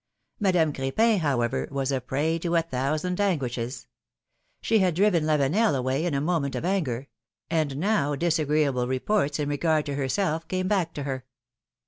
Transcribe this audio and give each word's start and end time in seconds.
Madame 0.39 0.73
Cr^pin, 0.73 1.19
however, 1.19 1.67
was 1.69 1.91
a 1.91 2.01
prey 2.01 2.39
to 2.39 2.55
a 2.55 2.63
thousand 2.63 3.21
anguishes. 3.21 3.85
She 4.59 4.79
had 4.79 4.95
driven 4.95 5.25
Lavenel 5.27 5.75
away 5.75 6.05
in 6.05 6.15
a 6.15 6.19
moment 6.19 6.55
of 6.55 6.65
anger— 6.65 7.07
and 7.51 7.77
now 7.77 8.15
disagreeable 8.15 8.87
reports 8.87 9.37
in 9.37 9.47
regard 9.47 9.85
to 9.85 9.93
her 9.93 10.09
self 10.09 10.47
came 10.47 10.67
back 10.67 10.95
to 10.95 11.03
her. 11.03 11.25